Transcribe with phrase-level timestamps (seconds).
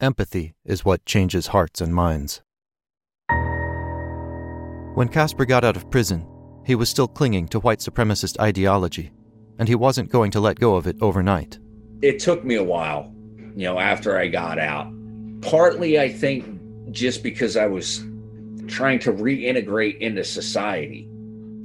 [0.00, 2.40] Empathy is what changes hearts and minds.
[4.94, 6.24] When Casper got out of prison,
[6.64, 9.10] he was still clinging to white supremacist ideology,
[9.58, 11.58] and he wasn't going to let go of it overnight.
[12.00, 13.12] It took me a while,
[13.56, 14.86] you know, after I got out.
[15.40, 16.60] Partly, I think,
[16.92, 17.98] just because I was
[18.68, 21.08] trying to reintegrate into society.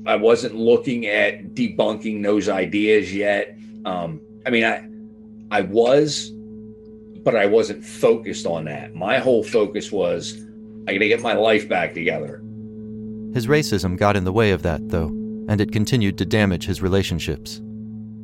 [0.07, 3.55] I wasn't looking at debunking those ideas yet.
[3.85, 4.89] Um, I mean, I
[5.55, 6.31] I was,
[7.23, 8.93] but I wasn't focused on that.
[8.93, 10.33] My whole focus was
[10.87, 12.41] I got to get my life back together.
[13.33, 15.07] His racism got in the way of that, though,
[15.47, 17.61] and it continued to damage his relationships.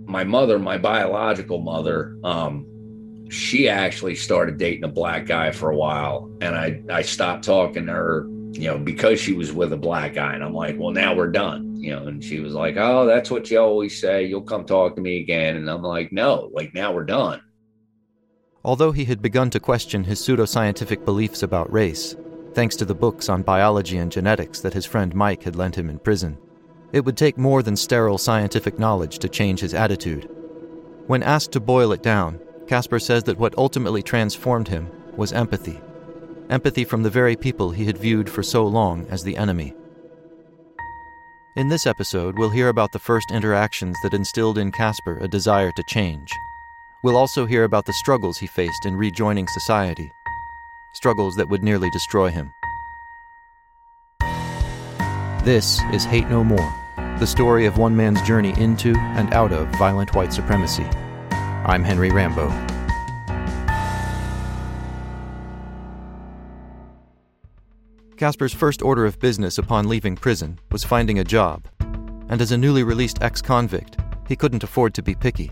[0.05, 2.65] My mother, my biological mother, um,
[3.29, 7.85] she actually started dating a black guy for a while, and I I stopped talking
[7.85, 10.91] to her, you know, because she was with a black guy, and I'm like, well,
[10.91, 14.25] now we're done, you know, and she was like, oh, that's what you always say.
[14.25, 17.41] You'll come talk to me again, and I'm like, no, like now we're done.
[18.63, 22.15] Although he had begun to question his pseudoscientific beliefs about race,
[22.53, 25.89] thanks to the books on biology and genetics that his friend Mike had lent him
[25.89, 26.37] in prison,
[26.91, 30.29] it would take more than sterile scientific knowledge to change his attitude.
[31.07, 35.79] When asked to boil it down, Casper says that what ultimately transformed him was empathy.
[36.49, 39.73] Empathy from the very people he had viewed for so long as the enemy.
[41.55, 45.71] In this episode, we'll hear about the first interactions that instilled in Casper a desire
[45.71, 46.29] to change.
[47.01, 50.11] We'll also hear about the struggles he faced in rejoining society,
[50.93, 52.53] struggles that would nearly destroy him.
[55.45, 56.73] This is Hate No More,
[57.17, 60.83] the story of one man's journey into and out of violent white supremacy.
[61.31, 62.49] I'm Henry Rambo.
[68.17, 71.63] Casper's first order of business upon leaving prison was finding a job.
[72.27, 73.95] And as a newly released ex convict,
[74.27, 75.51] he couldn't afford to be picky.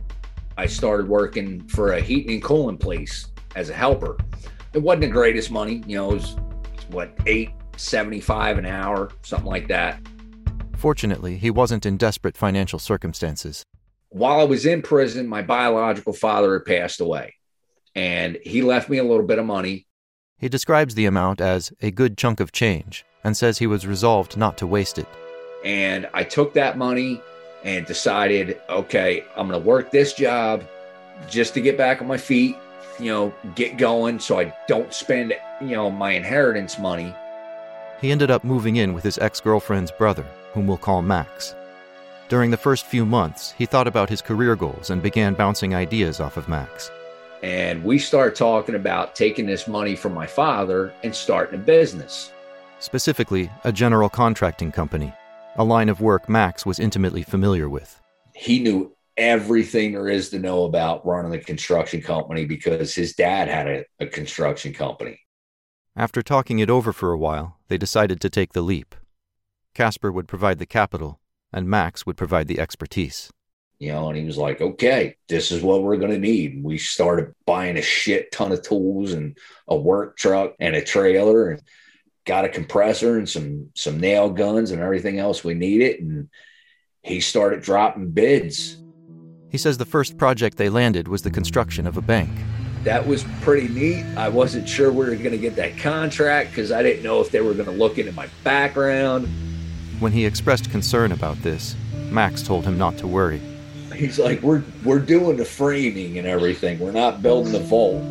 [0.58, 4.17] I started working for a heating and cooling place as a helper.
[4.73, 6.36] It wasn't the greatest money, you know, it was
[6.89, 10.00] what, eight seventy five an hour, something like that.
[10.75, 13.63] Fortunately, he wasn't in desperate financial circumstances.
[14.09, 17.35] While I was in prison, my biological father had passed away,
[17.94, 19.85] and he left me a little bit of money.
[20.39, 24.38] He describes the amount as a good chunk of change and says he was resolved
[24.38, 25.07] not to waste it.
[25.63, 27.22] And I took that money
[27.67, 30.63] and decided, okay, I'm going to work this job
[31.29, 32.55] just to get back on my feet,
[32.97, 37.13] you know, get going so I don't spend, you know, my inheritance money.
[38.00, 41.53] He ended up moving in with his ex girlfriend's brother, whom we'll call Max.
[42.29, 46.22] During the first few months, he thought about his career goals and began bouncing ideas
[46.22, 46.89] off of Max.
[47.44, 52.31] And we start talking about taking this money from my father and starting a business.
[52.79, 55.11] Specifically, a general contracting company,
[55.57, 58.00] a line of work Max was intimately familiar with.
[58.35, 63.47] He knew everything there is to know about running a construction company because his dad
[63.47, 65.19] had a, a construction company.
[65.95, 68.94] After talking it over for a while, they decided to take the leap.
[69.73, 71.19] Casper would provide the capital,
[71.51, 73.31] and Max would provide the expertise.
[73.79, 76.63] You know, and he was like, okay, this is what we're going to need.
[76.63, 79.38] We started buying a shit ton of tools and
[79.68, 81.62] a work truck and a trailer and
[82.27, 85.99] got a compressor and some some nail guns and everything else we needed.
[86.01, 86.29] And
[87.01, 88.77] he started dropping bids.
[89.49, 92.29] He says the first project they landed was the construction of a bank.
[92.83, 94.05] That was pretty neat.
[94.17, 97.31] I wasn't sure we were going to get that contract because I didn't know if
[97.31, 99.27] they were going to look into my background.
[99.99, 101.75] When he expressed concern about this,
[102.11, 103.41] Max told him not to worry.
[103.95, 106.77] He's like, "We're we're doing the framing and everything.
[106.77, 108.03] We're not building the vault."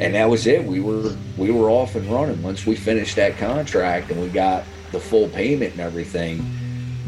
[0.00, 0.64] And that was it.
[0.64, 4.64] We were we were off and running once we finished that contract and we got
[4.92, 6.44] the full payment and everything.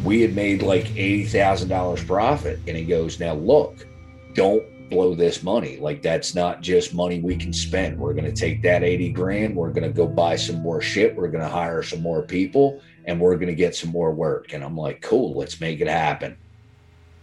[0.05, 2.61] We had made like eighty thousand dollars profit.
[2.69, 3.87] And he goes, "Now look,
[4.35, 5.79] don't blow this money.
[5.79, 7.99] Like that's not just money we can spend.
[7.99, 11.17] We're going to take that 80 grand, we're going to go buy some more shit,
[11.17, 14.53] we're going to hire some more people, and we're going to get some more work.
[14.53, 16.37] And I'm like, cool, let's make it happen.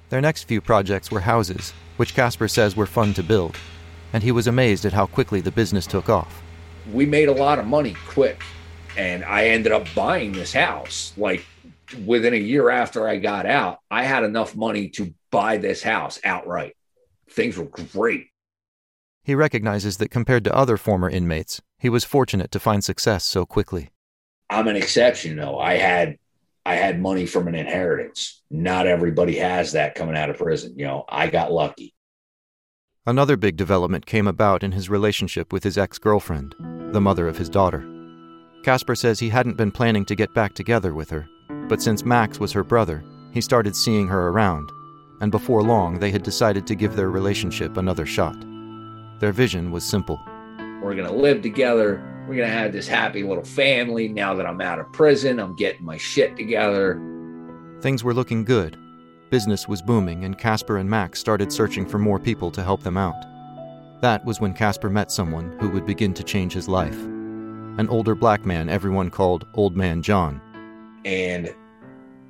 [0.09, 3.55] Their next few projects were houses, which Casper says were fun to build,
[4.13, 6.41] and he was amazed at how quickly the business took off.
[6.91, 8.41] We made a lot of money quick,
[8.97, 11.13] and I ended up buying this house.
[11.17, 11.45] Like
[12.05, 16.19] within a year after I got out, I had enough money to buy this house
[16.23, 16.75] outright.
[17.29, 18.27] Things were great.
[19.23, 23.45] He recognizes that compared to other former inmates, he was fortunate to find success so
[23.45, 23.89] quickly.
[24.49, 25.59] I'm an exception though.
[25.59, 26.17] I had
[26.65, 28.41] I had money from an inheritance.
[28.49, 30.73] Not everybody has that coming out of prison.
[30.77, 31.93] You know, I got lucky.
[33.05, 36.53] Another big development came about in his relationship with his ex girlfriend,
[36.91, 37.87] the mother of his daughter.
[38.63, 41.27] Casper says he hadn't been planning to get back together with her,
[41.69, 43.01] but since Max was her brother,
[43.31, 44.69] he started seeing her around,
[45.21, 48.35] and before long they had decided to give their relationship another shot.
[49.19, 50.19] Their vision was simple
[50.81, 52.03] We're going to live together.
[52.27, 54.09] We're going to have this happy little family.
[54.09, 57.01] Now that I'm out of prison, I'm getting my shit together.
[57.79, 58.77] Things were looking good.
[59.29, 62.97] Business was booming, and Casper and Max started searching for more people to help them
[62.97, 63.25] out.
[64.01, 66.97] That was when Casper met someone who would begin to change his life
[67.79, 70.41] an older black man everyone called Old Man John.
[71.05, 71.55] And,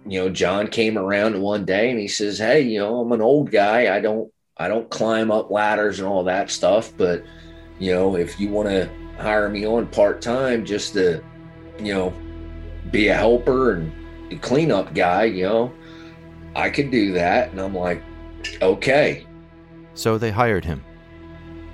[0.06, 3.22] you know, John came around one day and he says, Hey, you know, I'm an
[3.22, 3.96] old guy.
[3.96, 7.24] I don't I don't climb up ladders and all that stuff, but
[7.80, 11.24] you know, if you want to hire me on part time just to,
[11.80, 12.14] you know,
[12.92, 13.92] be a helper and
[14.32, 15.74] a cleanup guy, you know,
[16.60, 17.52] I could do that.
[17.52, 18.04] And I'm like,
[18.62, 19.26] okay.
[19.94, 20.84] So they hired him.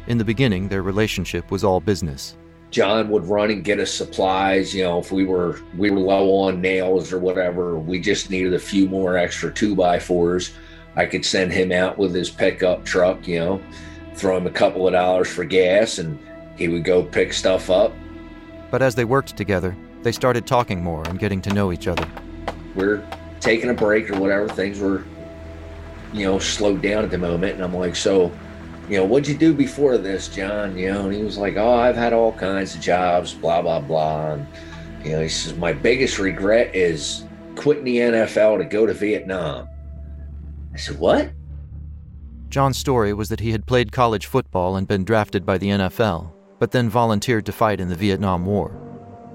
[0.07, 2.37] In the beginning, their relationship was all business.
[2.69, 4.75] John would run and get us supplies.
[4.75, 8.53] You know, if we were we were low on nails or whatever, we just needed
[8.53, 10.51] a few more extra two by fours.
[10.95, 13.27] I could send him out with his pickup truck.
[13.27, 13.61] You know,
[14.13, 16.19] throw him a couple of dollars for gas, and
[16.57, 17.93] he would go pick stuff up.
[18.69, 22.07] But as they worked together, they started talking more and getting to know each other.
[22.75, 23.07] We're
[23.45, 24.49] taking a break or whatever.
[24.49, 25.05] Things were,
[26.13, 28.31] you know, slowed down at the moment, and I'm like, so
[28.89, 30.77] you know, what'd you do before this, John?
[30.77, 33.79] You know, and he was like, oh, I've had all kinds of jobs, blah, blah,
[33.79, 34.33] blah.
[34.33, 34.47] And,
[35.03, 37.25] you know, he says, my biggest regret is
[37.55, 39.67] quitting the NFL to go to Vietnam.
[40.73, 41.31] I said, what?
[42.49, 46.31] John's story was that he had played college football and been drafted by the NFL,
[46.59, 48.84] but then volunteered to fight in the Vietnam War.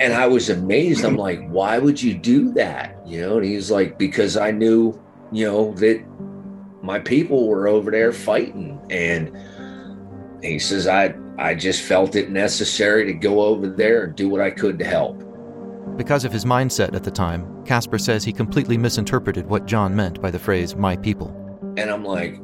[0.00, 1.05] And I was amazed.
[1.05, 1.20] I'm mm-hmm.
[1.20, 3.06] like, why would you do that?
[3.06, 4.99] You know, and he's like, because I knew,
[5.31, 6.02] you know, that
[6.82, 8.81] my people were over there fighting.
[8.91, 9.37] And
[10.43, 14.41] he says i i just felt it necessary to go over there and do what
[14.41, 15.23] i could to help.
[15.97, 20.20] Because of his mindset at the time casper says he completely misinterpreted what john meant
[20.20, 21.29] by the phrase my people.
[21.76, 22.41] And i'm like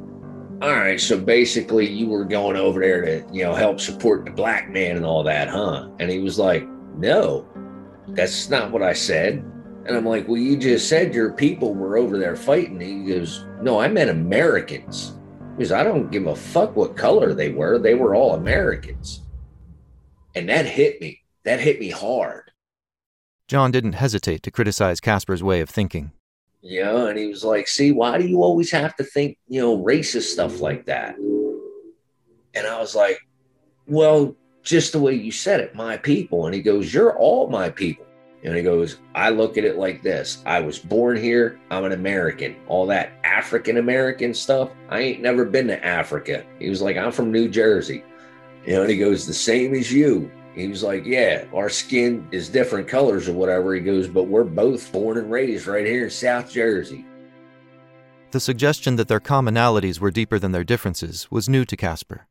[0.62, 4.30] all right so basically you were going over there to you know help support the
[4.30, 5.88] black man and all that huh?
[5.98, 7.46] And he was like no
[8.08, 9.44] that's not what i said
[9.86, 12.80] and I'm like, well, you just said your people were over there fighting.
[12.80, 15.12] He goes, no, I meant Americans.
[15.56, 17.78] Because I don't give a fuck what color they were.
[17.78, 19.22] They were all Americans.
[20.34, 21.20] And that hit me.
[21.44, 22.50] That hit me hard.
[23.46, 26.10] John didn't hesitate to criticize Casper's way of thinking.
[26.62, 29.60] You know, and he was like, see, why do you always have to think, you
[29.60, 31.16] know, racist stuff like that?
[31.16, 33.20] And I was like,
[33.86, 34.34] well,
[34.66, 36.44] just the way you said it, my people.
[36.44, 38.04] And he goes, you're all my people.
[38.42, 41.58] And he goes, I look at it like this I was born here.
[41.70, 42.56] I'm an American.
[42.66, 46.44] All that African American stuff, I ain't never been to Africa.
[46.58, 48.04] He was like, I'm from New Jersey.
[48.66, 50.30] You know, and he goes, the same as you.
[50.54, 53.74] He was like, Yeah, our skin is different colors or whatever.
[53.74, 57.04] He goes, But we're both born and raised right here in South Jersey.
[58.30, 62.26] The suggestion that their commonalities were deeper than their differences was new to Casper.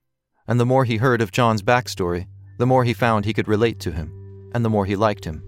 [0.48, 2.28] And the more he heard of John's backstory,
[2.58, 4.12] the more he found he could relate to him,
[4.54, 5.44] and the more he liked him.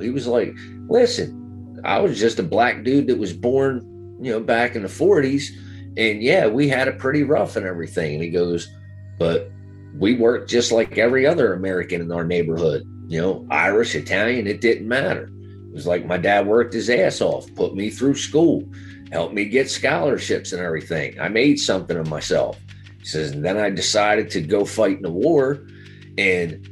[0.00, 0.54] He was like,
[0.88, 4.88] listen, I was just a black dude that was born, you know, back in the
[4.88, 5.48] 40s.
[5.96, 8.14] And yeah, we had it pretty rough and everything.
[8.14, 8.68] And he goes,
[9.18, 9.50] but
[9.96, 14.60] we worked just like every other American in our neighborhood, you know, Irish, Italian, it
[14.60, 15.30] didn't matter.
[15.68, 18.64] It was like my dad worked his ass off, put me through school,
[19.10, 21.18] helped me get scholarships and everything.
[21.20, 22.58] I made something of myself.
[22.98, 25.66] He says, and then I decided to go fight in the war.
[26.16, 26.68] And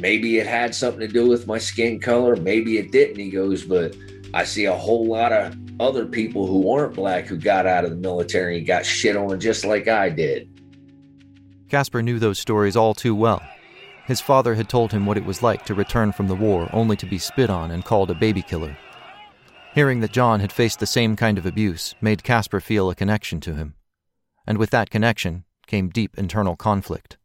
[0.00, 3.18] maybe it had something to do with my skin color, maybe it didn't.
[3.18, 3.96] He goes, but
[4.34, 7.90] I see a whole lot of other people who aren't black who got out of
[7.90, 10.48] the military and got shit on just like I did.
[11.68, 13.42] Casper knew those stories all too well.
[14.06, 16.96] His father had told him what it was like to return from the war only
[16.96, 18.76] to be spit on and called a baby killer.
[19.74, 23.40] Hearing that John had faced the same kind of abuse made Casper feel a connection
[23.40, 23.75] to him.
[24.46, 27.16] And with that connection came deep internal conflict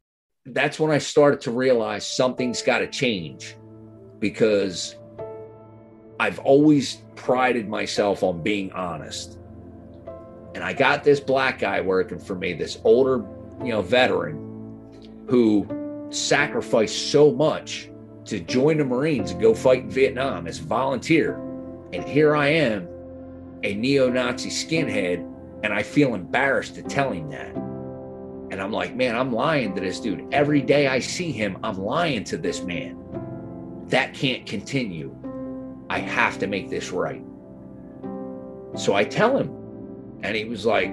[0.46, 3.56] that's when I started to realize something's got to change
[4.20, 4.96] because
[6.20, 9.38] I've always prided myself on being honest.
[10.54, 13.26] And I got this black guy working for me, this older,
[13.64, 14.48] you know, veteran
[15.28, 15.68] who
[16.10, 17.90] sacrificed so much
[18.26, 21.36] to join the Marines and go fight in Vietnam as a volunteer.
[21.94, 22.88] And here I am,
[23.64, 25.28] a neo Nazi skinhead,
[25.64, 27.56] and I feel embarrassed to tell him that.
[28.52, 30.28] And I'm like, man, I'm lying to this dude.
[30.34, 32.98] Every day I see him, I'm lying to this man.
[33.88, 35.16] That can't continue.
[35.90, 37.24] I have to make this right.
[38.76, 39.50] So I tell him,
[40.24, 40.92] and he was like,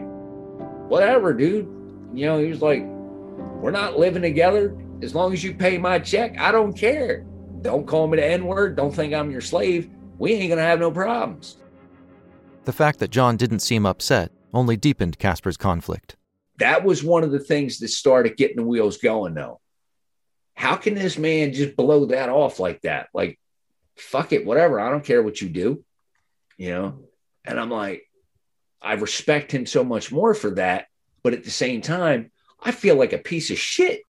[0.88, 1.66] whatever, dude.
[2.14, 4.76] You know, he was like, we're not living together.
[5.02, 7.24] As long as you pay my check, I don't care.
[7.62, 8.76] Don't call me the N word.
[8.76, 9.90] Don't think I'm your slave.
[10.18, 11.56] We ain't going to have no problems.
[12.64, 16.16] The fact that John didn't seem upset only deepened Casper's conflict
[16.58, 19.60] that was one of the things that started getting the wheels going though
[20.58, 23.10] how can this man just blow that off like that?
[23.14, 23.38] Like,
[23.94, 24.80] fuck it, whatever.
[24.80, 25.84] I don't care what you do,
[26.56, 26.98] you know?
[27.44, 28.02] And I'm like,
[28.82, 30.86] I respect him so much more for that.
[31.22, 34.02] But at the same time, I feel like a piece of shit.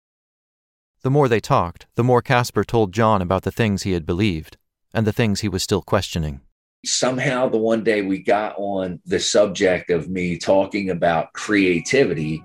[1.03, 4.57] The more they talked, the more Casper told John about the things he had believed
[4.95, 6.43] and the things he was still questioning.
[6.87, 12.45] Somehow, the one day we got on the subject of me talking about creativity.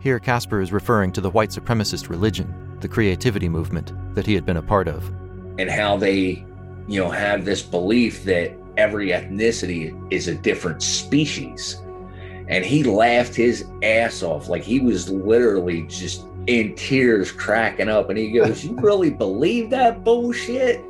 [0.00, 4.44] Here, Casper is referring to the white supremacist religion, the creativity movement that he had
[4.44, 5.08] been a part of.
[5.58, 6.44] And how they,
[6.88, 11.80] you know, have this belief that every ethnicity is a different species.
[12.48, 14.48] And he laughed his ass off.
[14.48, 18.10] Like he was literally just in tears, cracking up.
[18.10, 20.84] And he goes, You really believe that bullshit?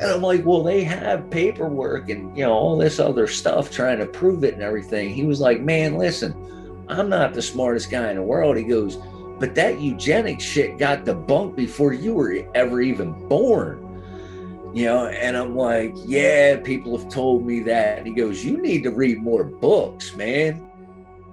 [0.00, 3.98] And I'm like, Well, they have paperwork and, you know, all this other stuff trying
[3.98, 5.10] to prove it and everything.
[5.10, 6.34] He was like, Man, listen,
[6.88, 8.56] I'm not the smartest guy in the world.
[8.56, 8.96] He goes,
[9.38, 13.86] But that eugenic shit got debunked before you were ever even born
[14.72, 18.56] you know and i'm like yeah people have told me that and he goes you
[18.56, 20.64] need to read more books man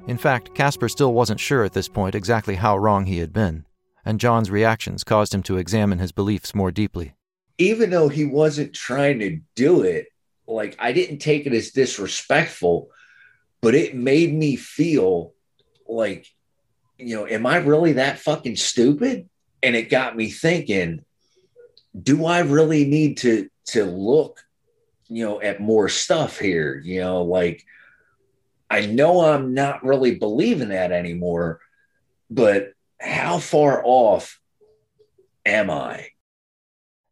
[0.07, 3.65] in fact casper still wasn't sure at this point exactly how wrong he had been
[4.03, 7.13] and john's reactions caused him to examine his beliefs more deeply
[7.57, 10.07] even though he wasn't trying to do it
[10.47, 12.89] like i didn't take it as disrespectful
[13.61, 15.33] but it made me feel
[15.87, 16.27] like
[16.97, 19.27] you know am i really that fucking stupid
[19.63, 21.03] and it got me thinking
[22.01, 24.43] do I really need to to look,
[25.07, 26.81] you know, at more stuff here?
[26.83, 27.63] You know, like
[28.69, 31.59] I know I'm not really believing that anymore,
[32.29, 34.39] but how far off
[35.45, 36.09] am I?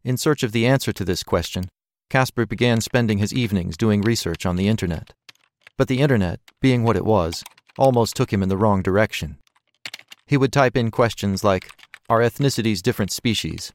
[0.05, 1.65] In search of the answer to this question,
[2.11, 5.13] Casper began spending his evenings doing research on the internet.
[5.77, 7.43] But the internet, being what it was,
[7.77, 9.37] almost took him in the wrong direction.
[10.27, 11.71] He would type in questions like,
[12.07, 13.73] Are ethnicities different species?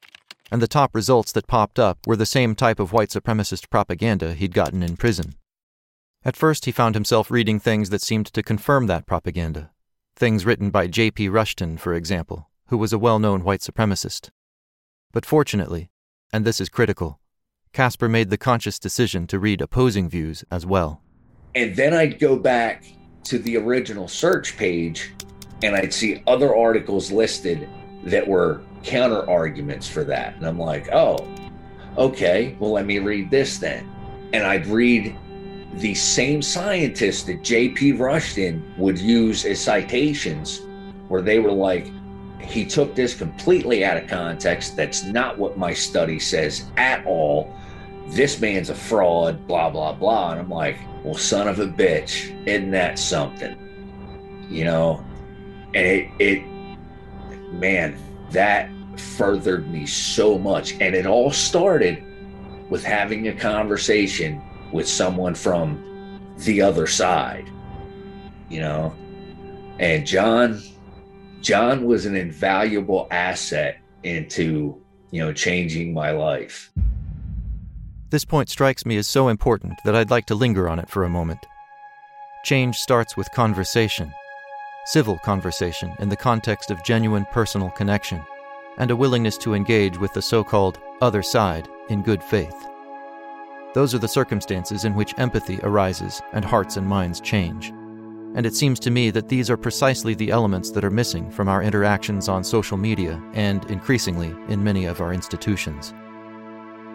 [0.51, 4.33] and the top results that popped up were the same type of white supremacist propaganda
[4.33, 5.35] he'd gotten in prison.
[6.23, 9.71] At first, he found himself reading things that seemed to confirm that propaganda.
[10.15, 11.29] Things written by J.P.
[11.29, 14.29] Rushton, for example, who was a well known white supremacist.
[15.13, 15.89] But fortunately,
[16.33, 17.19] and this is critical,
[17.73, 21.01] Casper made the conscious decision to read opposing views as well.
[21.55, 22.85] And then I'd go back
[23.25, 25.11] to the original search page
[25.63, 27.69] and I'd see other articles listed
[28.03, 30.35] that were counter arguments for that.
[30.35, 31.27] And I'm like, oh,
[31.97, 33.89] okay, well, let me read this then.
[34.33, 35.15] And I'd read
[35.75, 37.93] the same scientists that J.P.
[37.93, 40.61] Rushton would use as citations,
[41.07, 41.87] where they were like,
[42.43, 44.75] he took this completely out of context.
[44.75, 47.53] That's not what my study says at all.
[48.07, 50.31] This man's a fraud, blah, blah, blah.
[50.31, 53.57] And I'm like, well, son of a bitch, isn't that something?
[54.49, 55.05] You know?
[55.73, 56.43] And it, it,
[57.53, 57.97] man,
[58.31, 60.73] that furthered me so much.
[60.73, 62.03] And it all started
[62.69, 67.49] with having a conversation with someone from the other side,
[68.49, 68.95] you know.
[69.79, 70.61] And John,
[71.41, 74.81] John was an invaluable asset into,
[75.11, 76.71] you know, changing my life.
[78.09, 81.03] This point strikes me as so important that I'd like to linger on it for
[81.03, 81.45] a moment.
[82.43, 84.13] Change starts with conversation
[84.85, 88.21] civil conversation in the context of genuine personal connection,
[88.77, 92.67] and a willingness to engage with the so called other side in good faith.
[93.73, 97.71] Those are the circumstances in which empathy arises and hearts and minds change.
[98.33, 101.49] And it seems to me that these are precisely the elements that are missing from
[101.49, 105.93] our interactions on social media and, increasingly, in many of our institutions.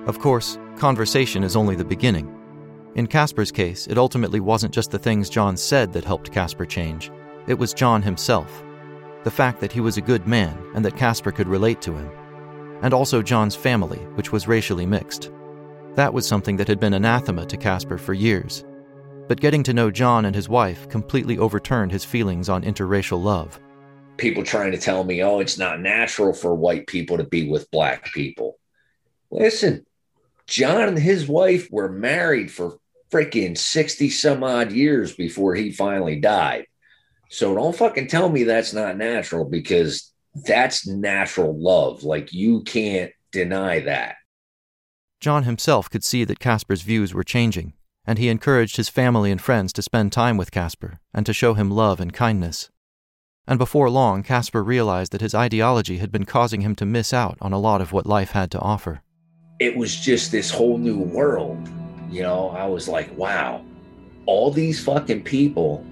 [0.07, 2.33] Of course, conversation is only the beginning.
[2.95, 7.11] In Casper's case, it ultimately wasn't just the things John said that helped Casper change,
[7.47, 8.64] it was John himself.
[9.25, 12.11] The fact that he was a good man and that Casper could relate to him.
[12.83, 15.31] And also John's family, which was racially mixed.
[15.97, 18.64] That was something that had been anathema to Casper for years.
[19.28, 23.61] But getting to know John and his wife completely overturned his feelings on interracial love.
[24.16, 27.71] People trying to tell me, oh, it's not natural for white people to be with
[27.71, 28.59] black people.
[29.30, 29.85] Listen,
[30.47, 32.78] John and his wife were married for
[33.11, 36.66] freaking 60 some odd years before he finally died.
[37.28, 40.12] So don't fucking tell me that's not natural because
[40.45, 42.04] that's natural love.
[42.04, 44.16] Like you can't deny that.
[45.21, 47.73] John himself could see that Casper's views were changing,
[48.07, 51.55] and he encouraged his family and friends to spend time with Casper and to show
[51.55, 52.71] him love and kindness.
[53.49, 57.39] And before long, Casper realized that his ideology had been causing him to miss out
[57.41, 59.03] on a lot of what life had to offer.
[59.59, 61.69] It was just this whole new world.
[62.11, 63.65] You know, I was like, wow,
[64.27, 65.85] all these fucking people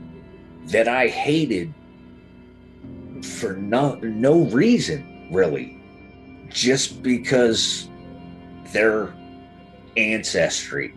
[0.66, 1.72] that I hated
[3.22, 5.80] for no, no reason, really.
[6.54, 7.88] just because
[8.72, 9.12] their
[9.96, 10.94] ancestry.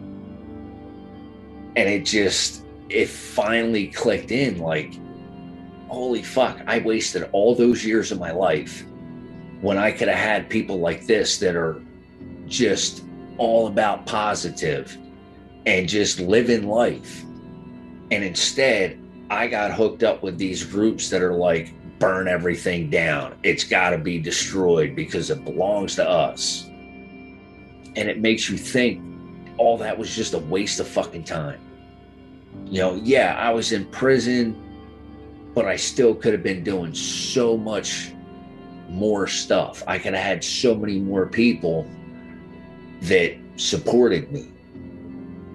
[1.77, 5.00] And it just, it finally clicked in like,
[5.88, 8.84] holy fuck, I wasted all those years of my life
[9.62, 11.81] when I could have had people like this that are
[12.48, 13.03] just
[13.38, 14.98] all about positive
[15.65, 17.24] and just living life.
[18.12, 23.38] And instead, I got hooked up with these groups that are like, burn everything down.
[23.43, 26.65] It's got to be destroyed because it belongs to us.
[26.65, 29.03] And it makes you think
[29.57, 31.60] all that was just a waste of fucking time.
[32.66, 34.62] You know, yeah, I was in prison,
[35.54, 38.12] but I still could have been doing so much
[38.90, 39.84] more stuff.
[39.88, 41.88] I could have had so many more people
[43.02, 44.52] that supported me,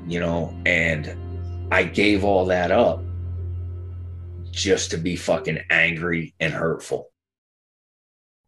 [0.06, 1.16] you know, and
[1.72, 3.02] I gave all that up
[4.50, 7.10] just to be fucking angry and hurtful.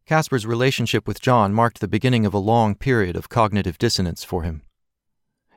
[0.06, 4.42] Casper's relationship with John marked the beginning of a long period of cognitive dissonance for
[4.42, 4.62] him.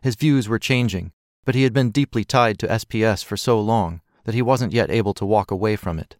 [0.01, 1.11] His views were changing,
[1.47, 4.91] but he had been deeply tied to SPS for so long that he wasn't yet
[4.91, 6.17] able to walk away from it,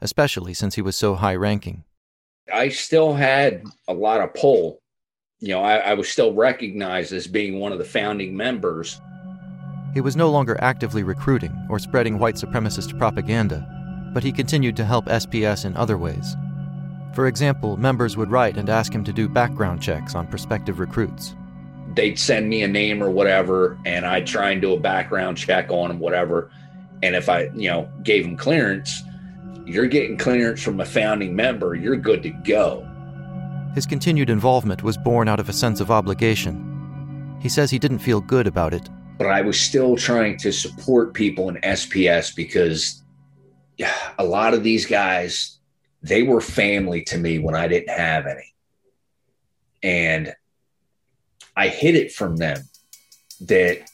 [0.00, 1.82] especially since he was so high ranking.
[2.54, 4.80] I still had a lot of pull.
[5.40, 9.00] You know, I, I was still recognized as being one of the founding members
[9.92, 13.66] he was no longer actively recruiting or spreading white supremacist propaganda,
[14.14, 16.36] but he continued to help SPS in other ways.
[17.12, 21.34] For example, members would write and ask him to do background checks on prospective recruits.
[21.94, 25.70] They'd send me a name or whatever, and I'd try and do a background check
[25.70, 26.50] on them, whatever.
[27.02, 29.02] And if I, you know, gave them clearance,
[29.64, 32.86] you're getting clearance from a founding member, you're good to go.
[33.74, 37.38] His continued involvement was born out of a sense of obligation.
[37.40, 38.88] He says he didn't feel good about it
[39.20, 43.02] but I was still trying to support people in SPS because
[44.18, 45.58] a lot of these guys,
[46.02, 48.54] they were family to me when I didn't have any.
[49.82, 50.34] And
[51.60, 52.62] I hid it from them
[53.42, 53.88] that,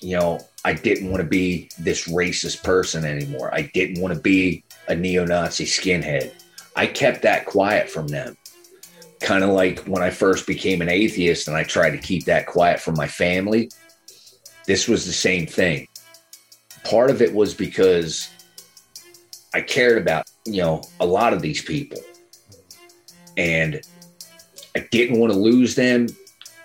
[0.00, 3.52] you know, I didn't want to be this racist person anymore.
[3.54, 6.32] I didn't want to be a neo Nazi skinhead.
[6.76, 8.36] I kept that quiet from them.
[9.20, 12.46] Kind of like when I first became an atheist and I tried to keep that
[12.46, 13.70] quiet from my family
[14.70, 15.88] this was the same thing.
[16.84, 18.30] Part of it was because
[19.52, 21.98] I cared about, you know, a lot of these people.
[23.36, 23.80] And
[24.76, 26.06] I didn't want to lose them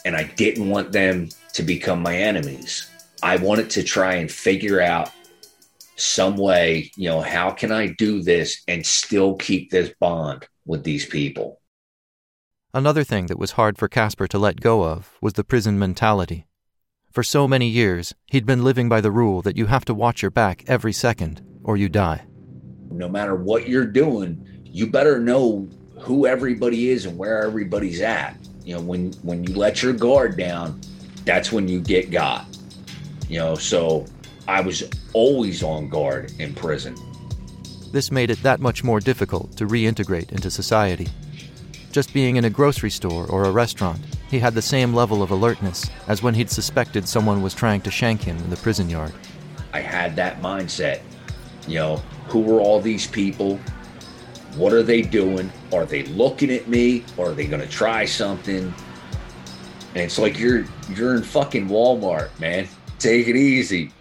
[0.05, 2.89] and I didn't want them to become my enemies.
[3.23, 5.11] I wanted to try and figure out
[5.97, 10.83] some way, you know, how can I do this and still keep this bond with
[10.83, 11.59] these people?
[12.73, 16.45] Another thing that was hard for Casper to let go of was the prison mentality.
[17.09, 20.21] For so many years, he'd been living by the rule that you have to watch
[20.21, 22.25] your back every second or you die.
[22.91, 28.37] No matter what you're doing, you better know who everybody is and where everybody's at.
[28.65, 30.81] You know, when when you let your guard down,
[31.23, 32.45] that's when you get got.
[33.29, 34.05] You know, so
[34.47, 36.95] I was always on guard in prison.
[37.91, 41.07] This made it that much more difficult to reintegrate into society.
[41.91, 45.31] Just being in a grocery store or a restaurant he had the same level of
[45.31, 49.13] alertness as when he'd suspected someone was trying to shank him in the prison yard.
[49.71, 51.01] I had that mindset.
[51.67, 51.97] You know,
[52.27, 53.59] who were all these people?
[54.55, 55.51] What are they doing?
[55.73, 57.03] Are they looking at me?
[57.17, 58.73] Or are they going to try something?
[59.89, 62.67] And it's like you're you're in fucking Walmart, man.
[62.99, 63.91] Take it easy.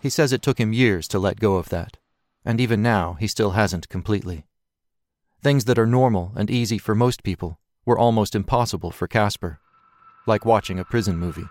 [0.00, 1.96] He says it took him years to let go of that,
[2.44, 4.46] and even now he still hasn't completely.
[5.42, 9.60] Things that are normal and easy for most people were almost impossible for Casper,
[10.26, 11.48] like watching a prison movie.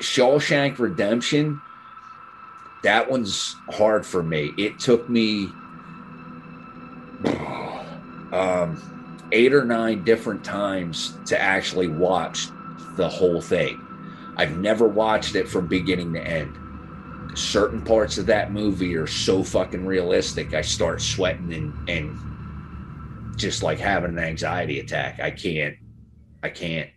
[0.00, 1.60] Shawshank Redemption,
[2.82, 4.52] that one's hard for me.
[4.56, 5.48] It took me
[8.32, 12.48] um, eight or nine different times to actually watch
[12.96, 13.80] the whole thing.
[14.36, 16.56] I've never watched it from beginning to end.
[17.38, 20.54] Certain parts of that movie are so fucking realistic.
[20.54, 25.20] I start sweating and, and just like having an anxiety attack.
[25.20, 25.76] I can't.
[26.42, 26.90] I can't.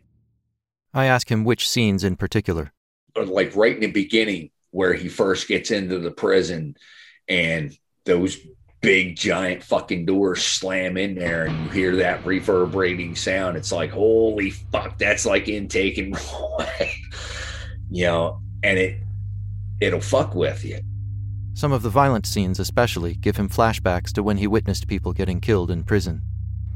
[0.93, 2.71] I ask him which scenes in particular.
[3.15, 6.75] Like right in the beginning, where he first gets into the prison
[7.27, 8.37] and those
[8.83, 13.57] big giant fucking doors slam in there and you hear that reverberating sound.
[13.57, 16.15] It's like, holy fuck, that's like intake and
[17.89, 19.01] you know, and it
[19.81, 20.79] it'll fuck with you.
[21.55, 25.41] Some of the violent scenes especially give him flashbacks to when he witnessed people getting
[25.41, 26.21] killed in prison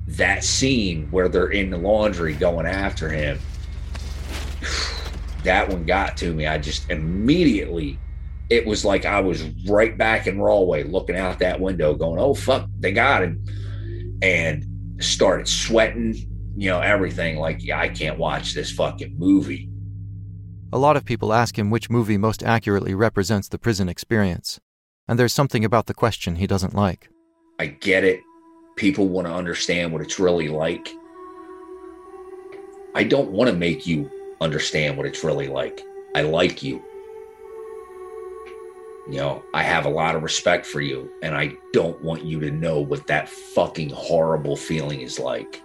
[0.07, 3.39] that scene where they're in the laundry going after him,
[5.43, 6.47] that one got to me.
[6.47, 7.99] I just immediately,
[8.49, 12.33] it was like I was right back in Rahway looking out that window going, oh,
[12.33, 13.43] fuck, they got him.
[14.21, 14.65] And
[15.03, 16.15] started sweating,
[16.55, 19.69] you know, everything like, yeah, I can't watch this fucking movie.
[20.73, 24.59] A lot of people ask him which movie most accurately represents the prison experience,
[25.07, 27.09] and there's something about the question he doesn't like.
[27.59, 28.21] I get it.
[28.75, 30.89] People want to understand what it's really like.
[32.95, 35.81] I don't want to make you understand what it's really like.
[36.15, 36.83] I like you.
[39.09, 42.41] You know, I have a lot of respect for you, and I don't want you
[42.41, 45.61] to know what that fucking horrible feeling is like.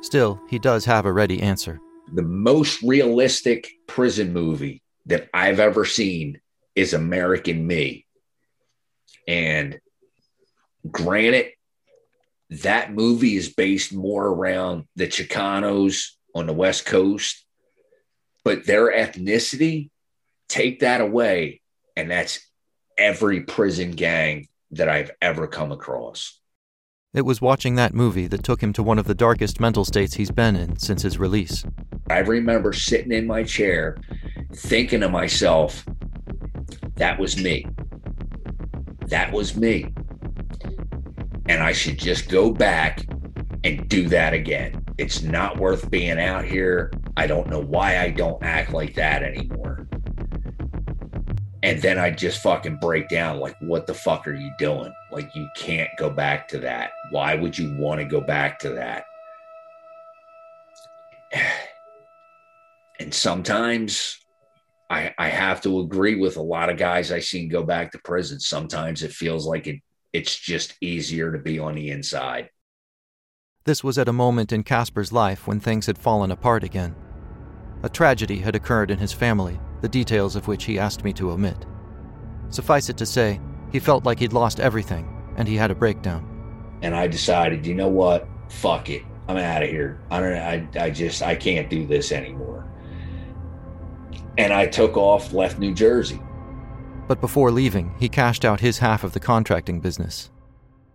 [0.00, 1.80] Still, he does have a ready answer.
[2.12, 6.40] The most realistic prison movie that I've ever seen
[6.74, 8.06] is American Me.
[9.28, 9.78] And
[10.90, 11.52] granted,
[12.50, 17.44] that movie is based more around the Chicanos on the West Coast,
[18.42, 19.90] but their ethnicity,
[20.48, 21.60] take that away,
[21.96, 22.40] and that's
[22.98, 26.38] every prison gang that I've ever come across.
[27.14, 30.14] It was watching that movie that took him to one of the darkest mental states
[30.14, 31.64] he's been in since his release.
[32.10, 33.96] I remember sitting in my chair
[34.52, 35.86] thinking to myself,
[36.96, 37.66] that was me.
[39.06, 39.94] That was me.
[41.48, 43.06] And I should just go back
[43.64, 44.84] and do that again.
[44.98, 46.92] It's not worth being out here.
[47.16, 49.88] I don't know why I don't act like that anymore.
[51.62, 54.92] And then I just fucking break down like, what the fuck are you doing?
[55.10, 56.92] Like, you can't go back to that.
[57.10, 59.04] Why would you want to go back to that?
[63.00, 64.18] And sometimes
[64.90, 67.98] I, I have to agree with a lot of guys I seen go back to
[67.98, 68.40] prison.
[68.40, 69.80] Sometimes it feels like it,
[70.12, 72.50] it's just easier to be on the inside.
[73.64, 76.96] This was at a moment in Casper's life when things had fallen apart again.
[77.84, 81.30] A tragedy had occurred in his family, the details of which he asked me to
[81.30, 81.66] omit.
[82.50, 83.40] Suffice it to say,
[83.72, 86.24] he felt like he'd lost everything, and he had a breakdown.
[86.82, 88.26] And I decided, you know what?
[88.48, 89.02] Fuck it.
[89.28, 90.00] I'm out of here.
[90.10, 92.66] I don't I, I just I can't do this anymore.
[94.38, 96.20] And I took off, left New Jersey.
[97.06, 100.30] But before leaving, he cashed out his half of the contracting business.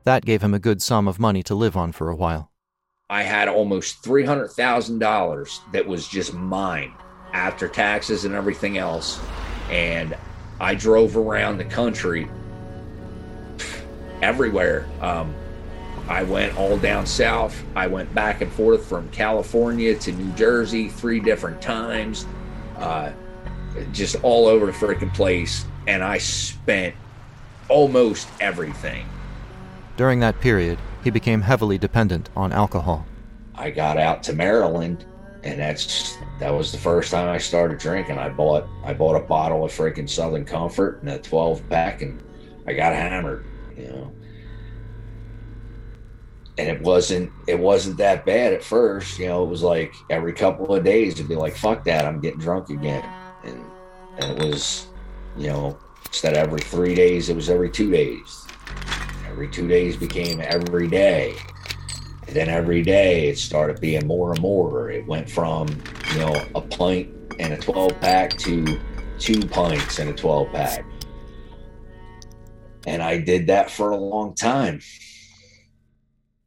[0.04, 2.52] That gave him a good sum of money to live on for a while.
[3.10, 6.94] I had almost $300,000 that was just mine
[7.34, 9.20] after taxes and everything else.
[9.70, 10.16] And
[10.60, 12.30] I drove around the country
[14.22, 14.88] everywhere.
[15.02, 15.34] Um,
[16.08, 17.62] I went all down south.
[17.76, 22.26] I went back and forth from California to New Jersey three different times,
[22.78, 23.12] uh,
[23.92, 25.66] just all over the freaking place.
[25.88, 26.96] And I spent
[27.70, 29.08] almost everything.
[29.96, 33.06] During that period, he became heavily dependent on alcohol.
[33.56, 35.06] I got out to Maryland,
[35.44, 38.18] and that's that was the first time I started drinking.
[38.18, 42.22] I bought I bought a bottle of freaking Southern Comfort and a 12 pack, and
[42.66, 43.46] I got hammered.
[43.78, 44.12] You know,
[46.58, 49.20] and it wasn't it wasn't that bad at first.
[49.20, 52.20] You know, it was like every couple of days it'd be like, "Fuck that, I'm
[52.22, 53.08] getting drunk again,"
[53.44, 53.66] and
[54.18, 54.88] and it was,
[55.38, 58.48] you know, instead of every three days, it was every two days.
[59.28, 61.36] Every two days became every day.
[62.34, 64.90] Then every day it started being more and more.
[64.90, 65.68] It went from,
[66.12, 68.80] you know, a pint and a 12 pack to
[69.20, 70.86] two pints and a 12 pack.
[72.86, 74.82] And I did that for a long time.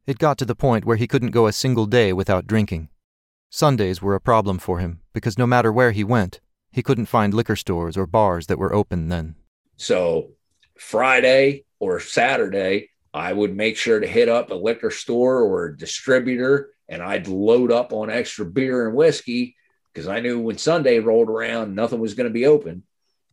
[0.05, 2.89] It got to the point where he couldn't go a single day without drinking.
[3.49, 7.33] Sundays were a problem for him because no matter where he went, he couldn't find
[7.33, 9.35] liquor stores or bars that were open then.
[9.77, 10.31] So
[10.77, 15.77] Friday or Saturday, I would make sure to hit up a liquor store or a
[15.77, 19.55] distributor and I'd load up on extra beer and whiskey
[19.93, 22.83] because I knew when Sunday rolled around, nothing was going to be open,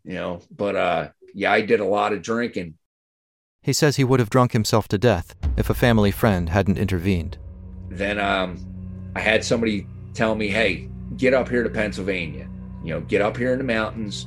[0.05, 0.41] you know.
[0.51, 2.75] But uh, yeah, I did a lot of drinking.
[3.63, 7.39] He says he would have drunk himself to death if a family friend hadn't intervened.
[7.91, 12.49] Then um, I had somebody tell me, hey, get up here to Pennsylvania.
[12.83, 14.27] You know, get up here in the mountains,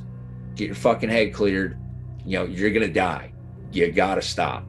[0.56, 1.78] get your fucking head cleared.
[2.26, 3.32] You know, you're going to die.
[3.72, 4.66] You got to stop.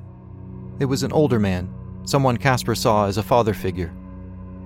[0.80, 1.72] It was an older man,
[2.04, 3.92] someone Casper saw as a father figure.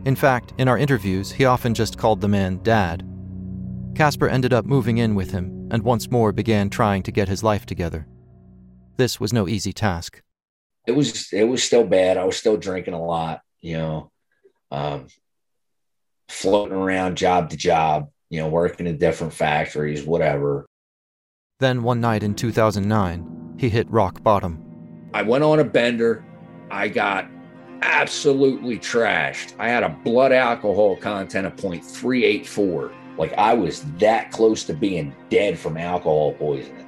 [0.05, 3.09] In fact, in our interviews, he often just called the man Dad.
[3.95, 7.43] Casper ended up moving in with him and once more began trying to get his
[7.43, 8.07] life together.
[8.97, 10.23] This was no easy task.
[10.87, 12.19] It was it was still bad.
[12.19, 14.11] I was still drinking a lot, you know,
[14.71, 15.07] um,
[16.29, 20.67] floating around job to job, you know, working in different factories, whatever.
[21.61, 24.72] Then one night in 2009, he hit rock bottom.
[25.15, 26.25] I went on a bender.
[26.71, 27.29] I got
[27.83, 29.55] absolutely trashed.
[29.59, 32.93] I had a blood alcohol content of 0.384.
[33.19, 36.87] Like I was that close to being dead from alcohol poisoning.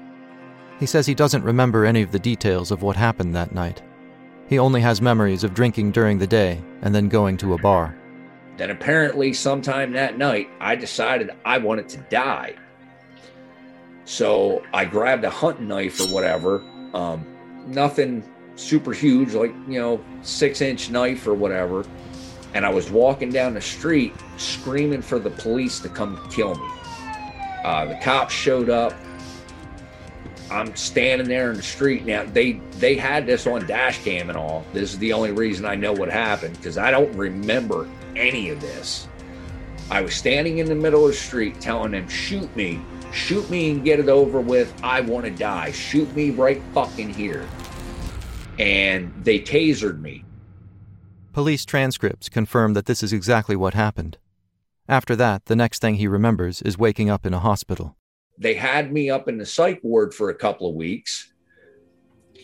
[0.80, 3.82] He says he doesn't remember any of the details of what happened that night.
[4.48, 7.96] He only has memories of drinking during the day and then going to a bar.
[8.56, 12.54] Then apparently, sometime that night, I decided I wanted to die.
[14.04, 16.62] So I grabbed a hunting knife or whatever.
[16.92, 17.26] Um,
[17.66, 18.22] nothing
[18.56, 21.84] super huge, like, you know, six inch knife or whatever.
[22.54, 26.68] And I was walking down the street screaming for the police to come kill me.
[27.64, 28.94] Uh, the cops showed up.
[30.50, 32.24] I'm standing there in the street now.
[32.24, 34.64] They they had this on dash cam and all.
[34.72, 38.60] This is the only reason I know what happened because I don't remember any of
[38.60, 39.08] this.
[39.90, 42.80] I was standing in the middle of the street telling them, "Shoot me,
[43.14, 44.74] shoot me and get it over with.
[44.82, 45.70] I want to die.
[45.70, 47.46] Shoot me right fucking here."
[48.58, 50.24] And they tasered me.
[51.32, 54.18] Police transcripts confirm that this is exactly what happened.
[54.88, 57.96] After that, the next thing he remembers is waking up in a hospital.
[58.38, 61.32] They had me up in the psych ward for a couple of weeks,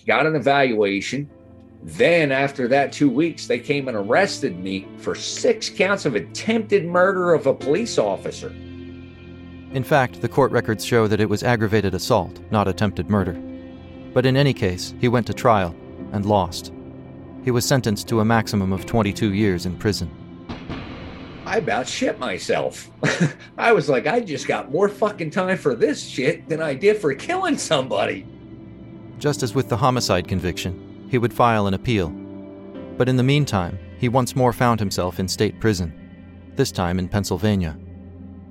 [0.07, 1.29] got an evaluation.
[1.83, 6.85] Then, after that two weeks, they came and arrested me for six counts of attempted
[6.85, 8.55] murder of a police officer.
[9.73, 13.41] In fact, the court records show that it was aggravated assault, not attempted murder.
[14.13, 15.77] But in any case, he went to trial
[16.13, 16.73] and lost.
[17.45, 20.11] He was sentenced to a maximum of 22 years in prison.
[21.47, 22.91] I about shit myself.
[23.59, 26.99] I was like, I just got more fucking time for this shit than I did
[26.99, 28.27] for killing somebody.
[29.19, 32.11] Just as with the homicide conviction, he would file an appeal.
[32.97, 35.93] But in the meantime, he once more found himself in state prison,
[36.57, 37.79] this time in Pennsylvania.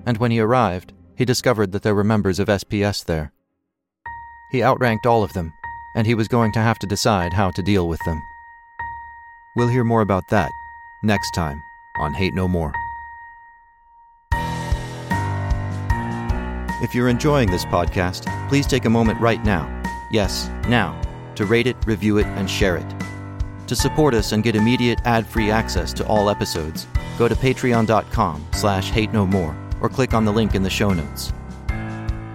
[0.05, 3.33] And when he arrived, he discovered that there were members of SPS there.
[4.53, 5.51] He outranked all of them,
[5.93, 8.23] and he was going to have to decide how to deal with them.
[9.57, 10.49] We'll hear more about that
[11.03, 11.61] next time
[11.99, 12.71] on Hate No More.
[16.81, 19.67] If you're enjoying this podcast, please take a moment right now,
[20.09, 20.99] yes, now,
[21.35, 22.95] to rate it, review it, and share it.
[23.67, 28.89] To support us and get immediate ad-free access to all episodes, go to patreon.com slash
[28.89, 31.33] hate no more or click on the link in the show notes.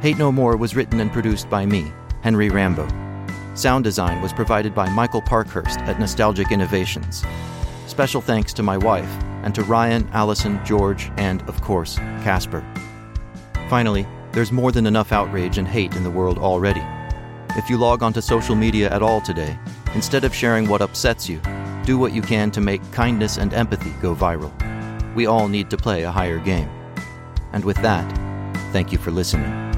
[0.00, 2.86] Hate No More was written and produced by me, Henry Rambo.
[3.54, 7.24] Sound design was provided by Michael Parkhurst at Nostalgic Innovations.
[7.86, 9.08] Special thanks to my wife
[9.44, 12.64] and to Ryan, Allison, George, and, of course, Casper.
[13.68, 16.82] Finally, there's more than enough outrage and hate in the world already.
[17.56, 19.56] If you log onto social media at all today,
[19.94, 21.40] instead of sharing what upsets you,
[21.84, 24.52] do what you can to make kindness and empathy go viral.
[25.14, 26.68] We all need to play a higher game.
[27.54, 28.04] And with that,
[28.72, 29.73] thank you for listening.